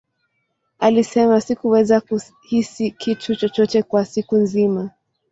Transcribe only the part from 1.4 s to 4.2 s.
Sikuweza kuhisi kitu chochote kwa